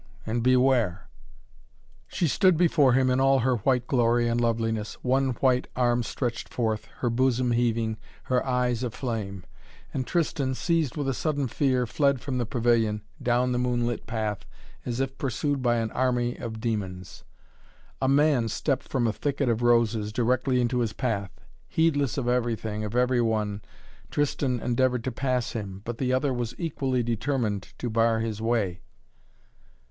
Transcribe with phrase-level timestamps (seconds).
[0.25, 1.07] And beware!"
[2.07, 6.49] She stood before him in all her white glory and loveliness, one white arm stretched
[6.51, 9.43] forth, her bosom heaving, her eyes aflame.
[9.93, 14.43] And Tristan, seized with a sudden fear, fled from the pavilion, down the moonlit path
[14.87, 17.23] as if pursued by an army of demons.
[18.01, 21.39] A man stepped from a thicket of roses, directly into his path.
[21.67, 23.61] Heedless of everything, of every one,
[24.09, 28.81] Tristan endeavored to pass him, but the other was equally determined to bar his way.